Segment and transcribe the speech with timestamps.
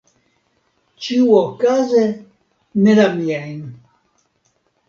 [1.07, 2.01] Ĉiuokaze
[2.87, 3.61] ne la miajn.